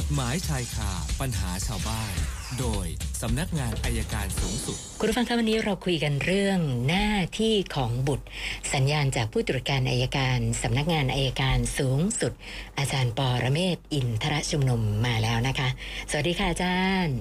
[0.00, 0.90] กฎหมายชายคา
[1.20, 2.14] ปัญหาชาวบ้าน
[2.60, 2.86] โดย
[3.22, 6.58] สำนักงานอัยการสูงสุด คุณผู้ฟังคะวันนี้เราคุยกันเรื่อง
[6.88, 7.08] หน้า
[7.40, 8.26] ที่ของบุตร
[8.74, 12.32] สัญญาณจากผู้ตรวจการอัยการสำนักงานอัยการสูงสุด
[12.78, 15.68] อาจารย์ปอระเมศวร์อินทรชุมนุมมาแล้วนะคะ
[16.10, 17.18] สวัสดีค่ะอาจารย์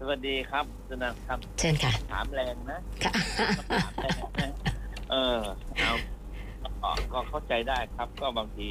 [0.00, 3.12] สวัสดีครับสนะครับ เชิญค่ะ ถามแรงนะค่ะ
[3.70, 4.50] ถามแรงนะ
[5.10, 5.38] เออ
[5.78, 5.92] เอา
[6.82, 8.68] ก็ก็เข้าใจได้ครับ ก็บางที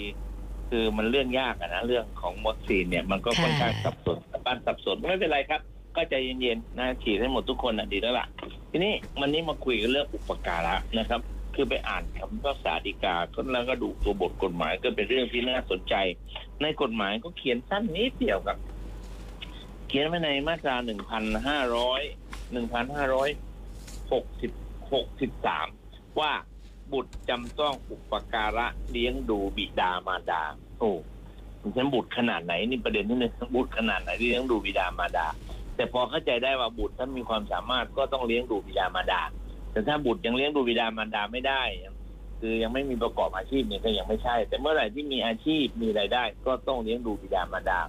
[0.70, 5.62] คือมันเรื่องยากอะนะเรื่องของวัคซีนเนี่ยมันก็ค่อนข้างสับสนบ้านสับสนไม่เป็นไรครับ
[5.96, 8.28] ก็ใจเย็นๆนะฉีดให้หมดทุกคนอะดีแล้วล่ะ
[8.72, 11.22] ทีนี้วันนี้มาคุยกันเรื่องอุปการะนะครับ
[11.56, 15.96] คือไปอ่านคำพิพากษาฎีกาก็แล้วก็ดูตัวบทกฎหมายก็เป็นเรื่องที่น่าสนใจ
[16.62, 18.58] ในกฎหมายก็เขียนสั้นนิดเดียวกับ
[19.88, 22.02] เขียนไว้ในมาตราหนึ่งพันห้าร้อย
[22.52, 23.30] หนึ่งพันห้าร้อย
[24.12, 24.52] หกสิบ
[24.92, 25.68] หกสิบสาม
[26.20, 26.32] ว่า
[26.94, 30.42] บุตรจำต้องอุปการะเลี้ยงดูบิดามารดา
[30.80, 30.92] โอ้
[31.76, 35.28] ฉันบุตรขนาดไหนนี่ประเด็นที่หนึ่งบุตรขนาดไหนที่เลี้ยงดูบิดามารดา
[35.76, 39.22] แต่พอเข้าใจได้ว่าบุตรถ้ามีความสามารถก็ต้องเลี้ยงดูบิดามารดา
[39.72, 41.62] แต่ถ้าบุตรยังเลี้ยงดูบิดามารดาไม่ได้
[42.40, 47.80] คือยังไม่มีประกอบอาชีพเนี่ยก็ยังไม่ใช่ แต่เมื่อไหร่ที่มีอาชีพมีรายได้ ก็ต้องเลี้ยงดูบิดามารดา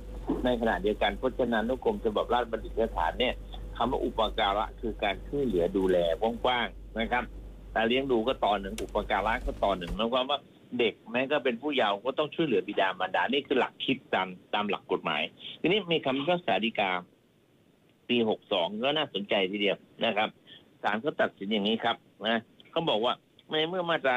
[0.44, 3.34] ในขณะเดียวกันพจนานุกรมฉบับราชบัณฑิตยสถานเนี่ย
[3.77, 7.25] คำว่าอุปการะคือการช่วยเหลือดูแลกว้างๆนะครับ
[7.72, 10.38] แต่เลี้ยงดูก็ต่อหนึ่งอุปการะก็ต่อหนึ่งหมายความว่า
[10.78, 15.22] เด็กแม้ก็เป็นผู้เยาว์ก็ต้องช่วยเหลือบิดามารดานี่คือหลักคิดตามตามหลักกฎหมาย
[15.60, 16.91] ทีนี้มีคำพิพากษาฎีกา
[18.08, 18.16] ปี
[18.50, 20.28] 62ก็น่าสนใจทีเดียวนะครับ
[20.82, 23.14] ศาลก็ตัดสินอย่างนี้ครับนะเขาบอกว่า
[23.50, 24.14] ในเมื่อมาตรา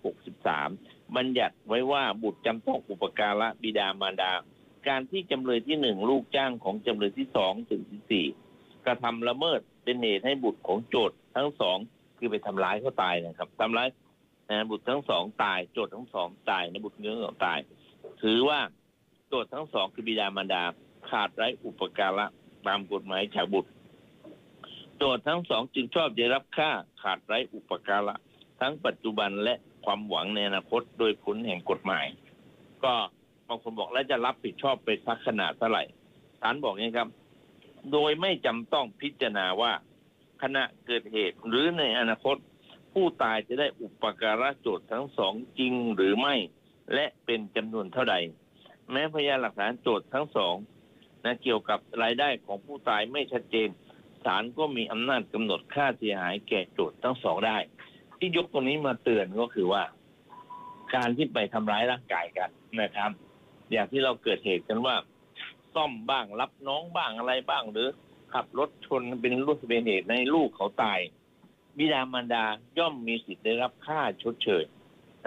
[0.00, 4.32] 1563บัญญัติไว้ว่าบุตรจำต้องอุปการะบิดามารดา
[4.88, 8.26] การที่จำเลยที่หนึ่งลูกจ้างของจำเลยที่สองถึงที่สี่
[8.86, 11.78] กระทำละเมิดเป็นเหตุให้บุตรของโจทย์ทั้งสอง
[12.20, 13.88] คือไปทำร้ายเขาตายนะครับทำร้าย
[14.50, 17.58] นะบุตรทั้งสองตาย โจทย์ทั้งสองตายนะบุตรทั้งสองตาย
[18.22, 18.60] ถือว่า
[19.28, 20.62] โจทย์ทั้งสองคือบิดามารดา
[21.10, 22.26] ขาดไร้อุปการะ
[22.66, 23.70] ตามกฎหมายจาบุตร
[24.96, 26.70] โจทย์ทั้งสองจึงชอบได้รับค่า
[27.02, 28.14] ขาดไร้อุปการะ
[28.60, 29.54] ทั้งปัจจุบันและ
[29.84, 32.06] ความหวังในอนาคตโดยผลแห่งกฎหมาย
[32.84, 32.94] ก็
[33.48, 35.84] บางคนบอกแล้วจะรับผิดชอบไปสักขนาดเท่าไหร่
[36.40, 37.08] ศาลบอกงี้ครับ
[37.92, 39.72] โดยไม่จำต้องพิจารณาว่า
[40.42, 42.36] ขณะเกิดเหตุหรือในอนาคต
[42.92, 46.34] ผู้ตายจะได้อุปการะโจทย์ทั้งสองจริงหรือไม่
[46.94, 48.16] และเป็นจำนวนเท่าใด
[48.92, 50.54] แม้พยานหลักฐานโจทย์ทั้งสอง
[51.24, 53.68] นะเกี่ยวกับรายได้ของผู้ตายไม่ชัดเจน
[54.24, 57.58] ศาลก็มีอำนาจกำหนดค่าเสียหายแก่โจทย์ทั้งสองได้
[58.18, 59.82] ที่ยกตรงนี้มาเตือนก็คือว่า
[60.94, 63.10] การที่ไปทำร้ายร่างกายกันนะครับ
[63.70, 64.96] อย่างที่เราเกิดเหตุกันว่า
[65.74, 67.88] ซ่อมบ้างรับน้องบ้างอะไรบ้างหรือ
[68.32, 71.00] ขับรถชนเป็นรูปเป็นเหตุในลูกเขาตาย
[71.78, 72.44] บิดามารดา
[72.78, 74.64] ย่อมมีสิทธิ์ได้รับค่าชดเชย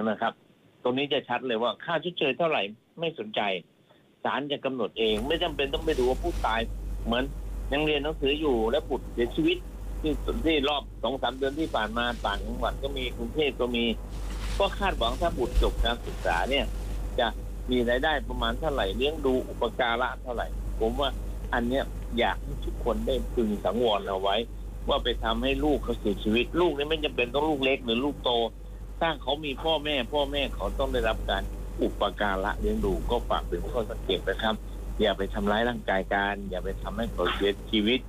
[0.02, 0.34] นะครับ
[0.84, 2.62] ตรงนี้จะชัดเลยว่าค่าชดเชยเท่าไหร่
[3.00, 3.42] ไม่สนใจ
[4.24, 6.62] ศาลจะกำหนดเองไม่จำเป็นต้องไปดูว่าผู้ตาย
[7.06, 7.24] เหมือน
[7.74, 9.58] ยังเรียนหนังสืออยู่และบุตรเสียชีวิต
[10.02, 10.14] ที่
[10.46, 13.86] ที่รอบสองสามเดือนที่ผ่านมาต่างจังหวัดก็มีกรุงเทพก็มี
[14.60, 16.66] ก็คาดหวังถ้าบุตรจบการศึกษาเนี่ย
[17.20, 17.28] จะ
[17.72, 20.48] มีรายได้ประมาณเท่าไหร่เลี้ยงดูอุปการะเท่าไหร่
[20.80, 21.10] ผมว่า
[21.54, 21.84] อันเนี้ย
[22.20, 24.36] อยากให้ทุกคนได้พึงสังวรเอาไว้
[24.88, 28.32] ว่าไปทำให้ลูกเขาเสียชีวิต ลูกนี่ไม่จำเป็นต้องลูกเล็กหรือลูกโต
[29.00, 31.44] ถ้าเขามีพ่อแม่ พ่อแม่เขาต้องได้รับการ
[31.82, 34.56] อุปการะเลี้ยงดูก็ฝากเป็นข้อสังเกตนะครับ
[35.02, 38.00] อย่าไปทำร้ายร่างกายกันอย่าไปทำให้เขาเสียชีวิต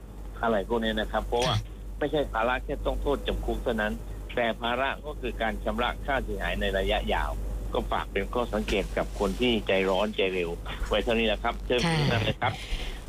[0.43, 1.55] อะไรพวกนี้นะครับ เพราะว่า
[1.99, 3.93] ไม่ใช่ภาระแค่ต้องโทษจำคุกเท่านั้น
[4.35, 7.31] แต่ภาระก็คือการชำระค่าเสียหายในระยะยาว
[7.73, 10.51] ก็ฝากเป็นข้อสังเกตกับคนที่ใจร้อนใจเร็ว
[10.89, 12.53] ไว้เท่านี้นะครับเชิญคุณนันเลยครับ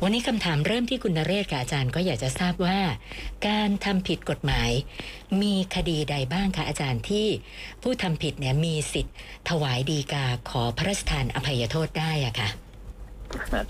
[0.02, 2.78] วันนี้คำถามเริ่มที่คุณนเรศค่ะอาจารย์ก็อยากจะทราบว่า
[3.48, 4.70] การทำผิดกฎหมาย
[5.42, 7.26] มีคดีใดบ้างคะอาจารย์ที่
[7.82, 9.14] ผู้ทำผิดเนี่ยมีสิทธิ์
[9.48, 12.48] ถวายดีกาขอพระราชทานอภัยโทษได้อะค่ะ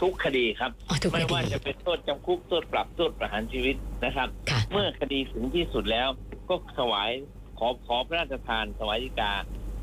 [0.02, 6.08] ทุกคดีครับอ๋อทุกคไม่ดีว่าจะเป็นโทษจำคุกโทษปรับโทษประหารชีวิตนะครับค่ะเมื่อคดีถึงที่สุดแล้ว
[6.48, 7.10] ก็ถวาย
[7.58, 9.32] ขอขอพระราชทานถวายฎีกา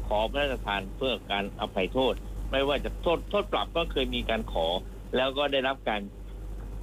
[0.07, 2.13] ขอพระราชทานเพื่อการอภัยโทษ
[2.51, 4.67] ไม่ว่าจะโทษโทษปรับก็เคยมีการขอ
[5.15, 6.01] แล้วก็ได้รับการ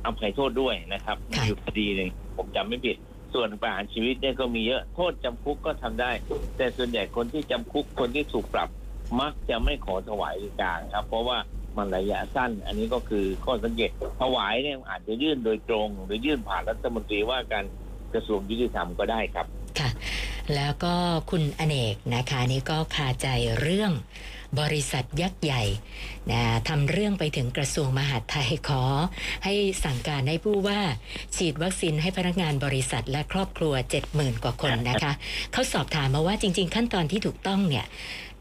[0.04, 2.96] อภัยโทษด้วยนะครับค่ะอยู่คดีหนึ่งผมจำไม่ผิด
[3.34, 6.10] ส่วนประหารชีวิตเนี่ยก็มีเยอะโทษจำคุกก็ทำได้
[6.56, 8.68] แต่ส่วนใหญ่คนที่จำคุกคนที่ถูกปรับ
[9.20, 11.38] มักจะไม่ขอถวายฎีกาครับ เพราะว่า
[11.76, 17.64] มันระยะสั้น อันนี้ก็คือข้อสังเกตถวายเนี่ยอาจจะยื่นโดยตรง หรือยื่นผ่านรัฐมนตรีว่าการ
[18.14, 19.46] กระทรวงยุติธรรมก็ได้ครับ
[19.78, 19.90] ค่ะ
[20.54, 20.94] แล้วก็
[21.30, 23.28] คุณอเนกนะคะนี่ก็คาใจ
[23.60, 23.92] เรื่อง
[24.60, 25.62] บริษัทยักษ์ใหญ่
[26.30, 28.82] นะทำเรื่องไปถึงกระทรวงมหาดไทยขอ
[29.44, 29.54] ให้
[29.84, 30.80] สั่งการให้ผู้ว่า
[31.36, 33.74] ฉีดวัคซีนให้พนักงานบริษัทและครอบครัว
[34.08, 35.12] 70,000 กว่าคนนะคะ
[35.52, 37.86] เขาสอบถามมาว่าจริง ๆ ขั้นตอนที่ถูกต้องเนี่ย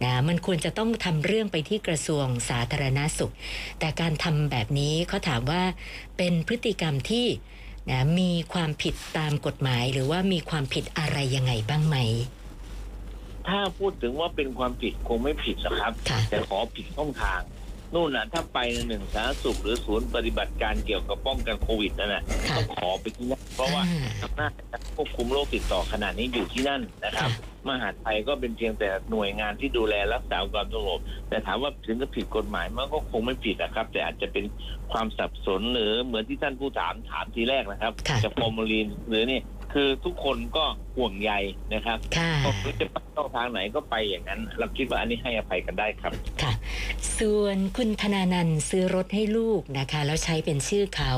[0.04, 3.34] นะมันควรจะต้องทำเรื่องไปที่กระทรวงสาธารณาสุข
[3.80, 5.64] แต่การทำแบบนี้เขาถามว่า
[6.18, 7.28] เป็นพฤติกรรมที่
[7.90, 11.98] นะมีความผิดตามกฎหมาย หรือว่ามีความผิดอะไรยังไงบ้างไหม
[13.48, 17.42] ถ้าพูดถึงว่าเป็นความผิดคงไม่ผิดหรอกครับค่ะแต่ขอผิดช่องทาง
[17.94, 31.00] นู่นน่ะถ้าไปในหนึ่งสาธารณสุขหรือศูนย์ปฏิบัติการเกี่ยวกับป้องกันโควิดนั่นน่ะค่ะต้องขอไปที่นั่นเพราะว่าอ่าอำนาจการควบคุมโรคติดต่อขนาดนี้อยู่ที่นั่นนะครับค่ะมหาดไทยก็เป็นเพียงแต่หน่วยงานที่ดูแลรักษาความสงบ
[31.30, 34.46] แต่ถามว่าถึงกับผิดกฎหมายมันก็คงไม่ผิดนะครับ แต่อาจจะเป็น
[34.92, 39.40] ความสับสนหรือเหมือนที่ท่านผู้ถามถามทีแรกนะครับค่ะจะฟอร์มาลีนหรือนี่
[39.74, 41.32] คือทุกคนก็ห่วงใย
[41.74, 46.54] นะครับค่ะก็คือจะไปช่องทางไหนก็ไปอย่างนั้น เราคิดว่าอันนี้ให้อภัยกันได้ครับค่ะ
[47.20, 51.14] ส่วนคุณธนานันท์ซื้อรถให้ลูกนะคะ แล้วใช้เป็นชื่อเขา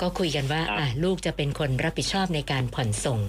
[0.00, 3.20] ก็คุยกันว่าครับอะลูกจะเป็นคนรับผิดชอบในการผ่อนส่ง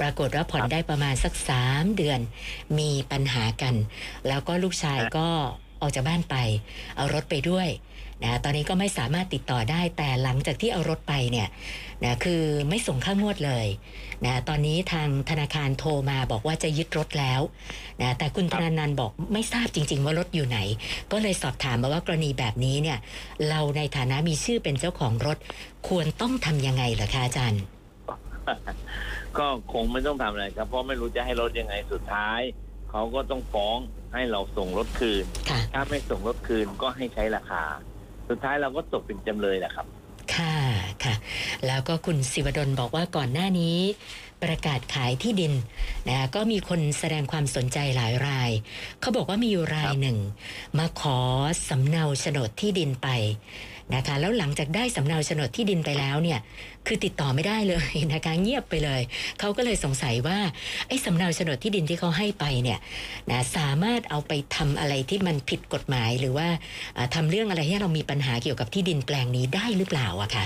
[0.00, 2.20] ปรากฏว่าผ่อนครับได้ประมาณสักสามเดือน
[2.78, 3.74] มีปัญหากัน
[4.28, 5.28] แล้วก็ลูกชายครับก็
[5.80, 6.36] ออกจากบ้านไป
[6.96, 7.68] เอารถไปด้วย
[8.24, 11.48] นะตอนนี้ก็ไม่สามารถติดต่อได้แต่หลังจากที่เอารถไปเนี่ย
[12.04, 13.66] นะคือไม่ส่งค่างวดเลย
[14.24, 17.40] นะตอนนี้ทางธนาคารโทรมาบอกว่าจะยึดรถแล้ว
[18.02, 20.58] นะแต่คุณธนานันท์บอกไม่ทราบจริง ๆ ว่ารถอยู่ไหน
[21.12, 22.98] ก็เลยสอบถามมาว่ากรณีแบบนี้เนี่ย
[23.48, 25.38] เราในฐานะมีชื่อเป็นเจ้าของรถ
[25.88, 27.62] ควรต้องทำยังไงเหรอคะอาจารย์
[29.38, 32.40] ก็คงไม่ต้องทำอะไรครับเพราะไม่รู้จะให้รถยังไงสุดท้าย
[32.90, 33.78] เขาก็ต้องฟ้อง
[34.14, 37.62] ให้เราส่งรถคืนค่ะถ้าไม่ส่งรถคืนก็ให้ใช้ราคา
[38.28, 39.86] สุดท้ายเราก็ตกเป็นจำเลยแหละครับ
[40.34, 40.56] ค่ะ
[41.04, 41.14] ค่ะ
[41.66, 43.78] แล้วก็คุณสิวดลบอกว่าก่อนหน้านี้
[44.44, 45.52] ประกาศขายที่ดิน
[46.08, 48.50] นะก็มีคนแสดงความสนใจหลายราย
[49.00, 50.18] เขาบอกว่ามีอยู่รายหนึ่ง
[50.78, 51.18] มาขอ
[51.68, 53.08] สำเนาโฉนดที่ดินไป
[53.94, 56.40] นะคะแล้วหลังจากได้สำเนาโฉนดที่ดินไปแล้วเนี่ย
[56.86, 59.00] คือติดต่อไม่ได้เลยนะคะเงียบไปเลย
[59.40, 60.38] เขาก็เลยสงสัยว่า
[60.88, 62.78] ไอ้สำเนาโฉนดที่ดินที่เขาให้ไปเนี่ย
[63.30, 66.48] นะสามารถเอาไปทำอะไรที่มันผิดกฎหมายหรือว่า
[66.96, 70.44] อ่าทำเรื่องอะไรให้เรามีปัญหาเกี่ยวกับที่ดินแปลงนี้ได้หรือเปล่าอะค่ะ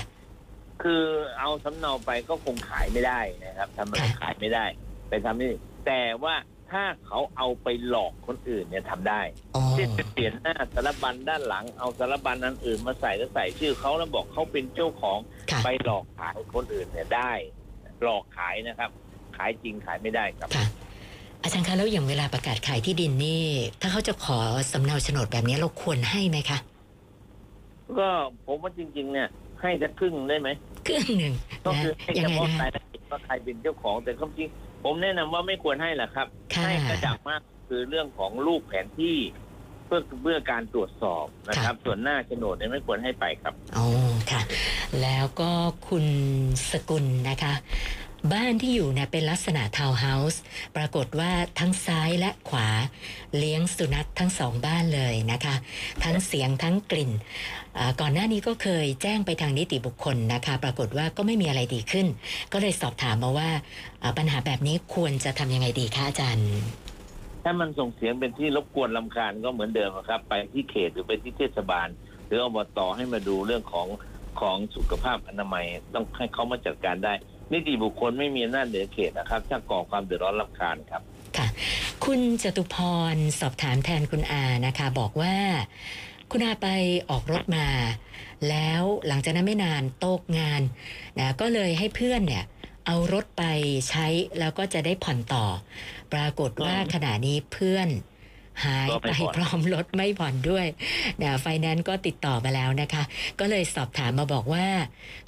[0.83, 1.05] คือ
[1.39, 4.65] เอาสำเนาไปก็คงขายไม่ได้นะครับทำอะไรค่ะขายไม่ได้
[5.09, 5.53] ไปทำนี่
[5.85, 6.33] แต่ว่า
[6.71, 9.21] ถ้าเขาเอาไปหลอกคนอื่นเนี่ยทำได้
[9.55, 15.19] อ๋อเช่นไปเปลี่ยนหน้าสารบัญด้านหลังเอาสารบัญอันอื่นมาใส่แล้วใส่ชื่อเขาแล้วบอกเขาเป็นเจ้าของ
[15.51, 17.31] ค่ะ ไปหลอกขายคนอื่นเนี่ยได้
[18.03, 18.89] หลอกขายนะครับ
[19.37, 20.65] ขายจริงขายไม่ได้ครับ ค่ะ
[21.41, 23.43] อาจารย์คะแล้วอย่างเวลาประกาศขายที่ดินนี่
[23.81, 24.39] ถ้าเขาจะขอ
[24.71, 26.57] สำเนาโฉนดแบบนี้เราควรให้ไหมคะ
[27.99, 28.09] ก็
[28.45, 29.27] ผมว่าจริง ๆ เนี่ย
[29.61, 30.49] ให้สักครึ่งได้ไหม
[30.87, 31.33] ครึ่งหนึ่ง
[31.65, 34.49] ก็นะคือให้ยัเฉงไงพาะนะรายละเอียดว่าใครเป็นเจ้าของแต่ความจริง
[34.83, 39.17] ผมแนะนำว่าไม่ควรให้แหละครับค่ะให้กระดักมากคือเรื่องของรูปแผนที่
[39.85, 43.85] เพื่อเพื่อการตรวจสอบนะครับ ส่วนหน้าโฉนดเนี่ยไม่ควรให้ไปครับอ๋อ
[44.31, 44.41] ค่ะ
[45.01, 45.51] แล้วก็
[45.87, 46.05] คุณ
[46.71, 47.53] สกุลนะคะ
[48.29, 50.41] บ้านที่อยู่เนี่ยเป็นลักษณะทาวน์เฮาส์
[50.75, 52.67] ปรากฏว่าทั้งซ้ายและขวา
[53.37, 55.55] เลี้ยงสุนัขทั้งสองบ้านเลยนะคะ
[56.03, 57.11] ทั้งเสียงทั้งกลิ่น
[58.01, 62.07] ก่อนหน้านี้ก็เคยแจ้งไปทางนิติบุคคลนะคะ ปรากฏว่าก็ไม่มีอะไรดีขึ้น
[62.53, 63.49] ก็เลยสอบถามมาว่า
[64.17, 66.49] ปัญหาแบบนี้ควรจะทำยังไงดีคะอาจารย์
[67.43, 71.87] ถ้ามันส่งเสียงเป็นที่รบกวนลำคาญก็เหมือนเดิมครับ ไปที่เขตหรือไปที่เทศบาล
[72.27, 73.87] หรืออบตให้มาดูเรื่องของ
[74.41, 77.13] ของสุขภาพอนามัยต้องให้เขามาจัดการได้
[77.53, 81.01] นิติบุคคลไม่มีอำนาจเหนือเขตนะครับ ถ้าก่อความเดือดร้อนลำคาญครับ
[81.37, 81.47] ค่ะ
[82.05, 82.75] คุณจตุพ
[83.13, 85.35] รสอบถามแทนคุณอานะคะ บอกว่า
[86.31, 86.69] คุณอาไป
[87.09, 87.67] ออกรถมา
[88.49, 90.61] แล้วหลังจากนั้นไม่นานตกงาน
[91.19, 92.43] นะก็เลยให้เพื่อนเนี่ย
[92.87, 93.43] เอารถไป
[93.89, 94.07] ใช้
[94.39, 95.45] แล้วก็จะได้ผ่อนต่อ
[96.13, 97.87] ปรากฏว่าอืมขณะนี้เพื่อน
[98.63, 100.65] หายก็ไปไม่ผ่อนพร้อมรถไม่ผ่อนด้วย
[101.21, 103.03] นะไฟแนนซ์ก็ติดต่อมาแล้วนะคะ
[103.39, 104.65] ก็เลยสอบถามมาบอกว่า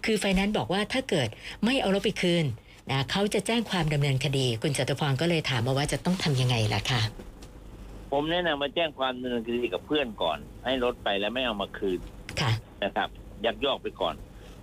[0.05, 1.29] คือไฟแนนซ์บอกว่าถ้าเกิด
[1.65, 2.45] ไม่เอารถไปคืน
[2.91, 7.01] นะเขาจะแจ้งความดำเนินคดี คุณจตุพรก็เลยถามมาว่าจะต้องทำยังไงล่ะคะ
[8.11, 11.99] ผมแนะนำมาแจ้งความดำเนินคดีกับเพื่อนก่อน ให้รถไปแล้วไม่เอามาคืน
[12.41, 12.51] ค่ะ
[12.83, 13.09] นะครับ
[13.45, 14.15] ยักยอกไปก่อน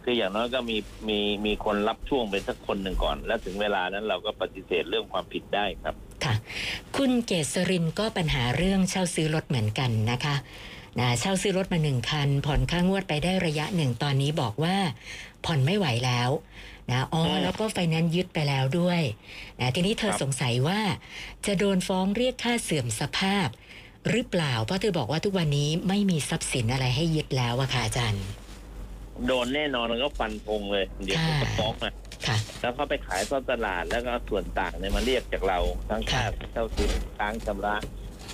[0.05, 0.76] คืออย่างน้อยก็มี
[1.09, 5.95] มีมีคนรับช่วงเป็นสักคนหนึ่งก่อน แล้วถึงเวลานั้นเราก็ปฏิเสธเรื่องความผิดได้ครับ
[6.71, 10.37] ค่ะคุณเกษรินก็ปัญหาเรื่องเช่าซื้อรถเหมือนกันนะคะ
[10.99, 14.77] นะเช่าซื้อรถมาหนึ่งคัน ผ่อนค่างวดไปได้ระยะหนึ่งตอนนี้บอกว่า
[15.45, 16.31] ผ่อนไม่ไหวแล้ว
[16.91, 19.00] นะอ๋ออืมแล้วก็ไฟแนนซ์ยึดไปแล้วด้วย
[19.61, 20.81] นะทีนี้เธอครับสงสัยว่า
[21.47, 23.49] จะโดนฟ้องเรียกค่าเสื่อมสภาพ
[24.11, 28.25] หรือเปล่าเพราะเธอบอกว่าทุกวันนี้ไม่มีทรัพย์สินอะไรให้ยึดแล้วอะค่ะอาจารย์
[29.27, 31.91] โดนแน่นอนแล้วก็ฟันธงเลย เดี๋ยวเขาจะฟ้องมา
[32.27, 35.59] ค่ะ แล้วเขาไปขายทอดตลาดแล้วก็เอาส่วนต่างเนี่ยมาเรียกจากเรา
[35.91, 37.77] ทั้งค่าครับเช่าซื้อค้างชำระ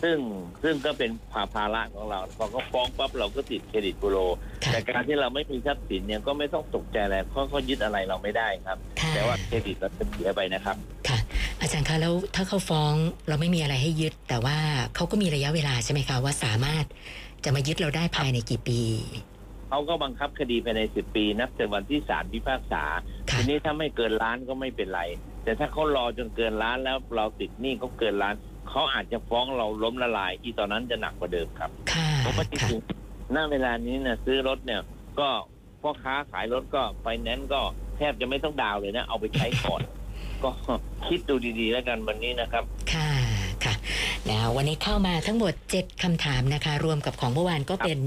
[0.02, 0.18] ซึ่ง
[0.62, 4.18] ซึ่งก็เป็นภาภาระของเราพอเขาฟ้องปั๊บเราก็ติดเครดิตบูโร
[4.64, 10.76] ค่ะแต่การที่เราไม่มีทรัพย์สินเนี่ยก็ไม่ต้องตกใจอะไรเพราะเขายึดอะไรเราไม่ได้ครับค่ะแต่ว่าเครดิตเราจะเสียไปนะครับ
[11.08, 11.18] ค่ะ
[11.60, 12.94] อาจารย์คะแล้วถ้าเขาฟ้อง
[13.28, 14.56] เราไม่มีอะไรให้ยึด แต่ว่า
[14.94, 16.84] เขาก็มีระยะเวลาใช่ไหมคะว่าสามารถ
[17.44, 18.80] จะมายึดเราได้ภายในกี่ปี
[19.68, 22.84] เขาก็บังคับคดีภายในสิบปี นับแต่วันที่ศาลพิพากษา
[23.30, 25.02] ค่ะทีนี้ถ้าไม่เกินล้านก็ไม่เป็นไร
[25.44, 28.34] แต่ถ้าเขารอจนเกินล้านแล้วเราติดหนี้เขาเกินล้าน
[28.68, 34.80] เขาอาจจะฟ้องเราล้มละลาย อีตอนนั้นจะหนักกว่าเดิมครับค่ะเพราะว่าจค่ะริงๆหน้าเวลานี้เนี่ยซื้อรถเนี่ย
[35.20, 35.28] ก็
[35.82, 37.60] พ่อค้าขายรถก็ไฟแนนซ์ก็
[37.96, 39.80] แทบจะไม่ต้องดาวน์เลยนะ เอาไปใช้ก่อน
[40.42, 40.50] ก็
[41.08, 43.15] คิดดูดีๆแล้วกันวันนี้นะครับค่ะค่ะ
[44.28, 47.98] แล้ววันนี้เข้ามาทั้งหมด 7คำถามนะคะ รวมกับของเมื่อวานก็เป็น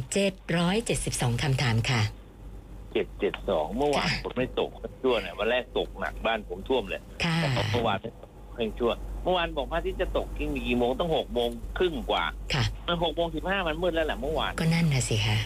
[0.68, 2.02] 772คำถามค่ะ
[2.94, 4.70] เจ็ดเจ็ดสองเมื่อวานค่ะฝนไม่ตก
[5.02, 8.92] ชั่วเนี่ยวันแรกตกหนักบ้านผมท่วมเลยค่ะแต่เมื่อวานไม่ตกเพียงชั่ว
[9.24, 12.24] เมื่อวานบอกพระอาทิตย์จะตกกี่กี่โมงต้องหกโมงครึ่งกว่า
[12.54, 15.38] ค่ะมันหกโมงสิบห้ามันมืดแล้วแหละเมื่อวานก็นั่นนะสิคะ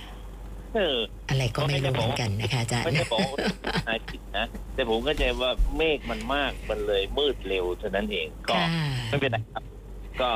[0.76, 0.98] เออ
[1.30, 3.40] อะไรก็ไม่รู้เหมือนกันนะคะอาจารย์ไม่ได้บอกว่า
[3.88, 8.68] นายผิดนะแต่ผมก็ใจว่าเมฆมันมากมันเลยมืดเร็วเท่านั้นเองก็ค่ะ
[9.10, 9.64] ไม่เป็นไรครับ
[10.22, 10.30] ก็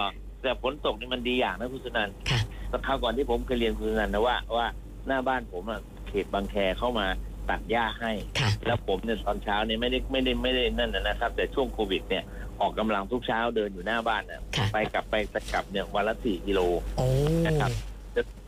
[0.48, 2.40] แต่ฝนตกนี่มันดีอย่างนะคุณสุนันท์ค่ะ
[2.70, 4.68] แต่คราวก่อนที่ผมเคยเรียนคุณสุนันท์นะว่าว่า
[5.08, 7.06] หน้าบ้านผมอะเขตบางแคเข้ามา
[7.50, 12.24] ตัดหญ้าให้ ค่ะ แล้วผมเนี่ยตอนเช้าเนี่ยไม่ได้ไม่ได้ไม่ได้นั่นนะนะครับ แต่ช่วงโควิดเนี่ย
[12.62, 15.16] ออกกำลังทุกเช้าเดินอยู่หน้าบ้านน่ะค่ะ ไปกลับไป
[15.54, 16.60] กลับเนี่ยวันละสี่กิโล
[16.98, 17.06] โอ้
[17.46, 17.72] นะครับ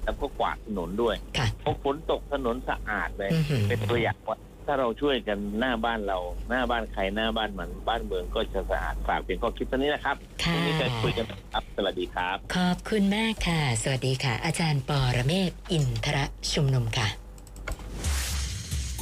[0.03, 4.37] แล้วก็กวาดถนนด้วยค่ะ พอฝนตกถนนสะอาดเลย อื้อหือเป็นตัวอย่างว่า
[4.71, 6.17] ถ้าเราช่วยกันหน้าบ้านเรา
[6.49, 16.17] หน้าบ้านใครหน้าบ้านมันบ้านเมืองก็จะสะอาดฝากเป็นข้อคิดตัวนี้นะครับค่ะวันนี้จะคุยกันครับสวัสดีครับ ขอบคุณมากค่ะ สวัสดีค่ะ อาจารย์ปอระเมศวร์อินทร
[16.53, 17.07] ชุมนุมค่ะ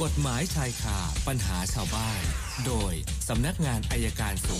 [0.02, 2.20] กฎหมายชายคาปัญหาชาวบ้าน
[2.66, 2.92] โดย
[3.28, 4.56] สำนักงานอายการสูง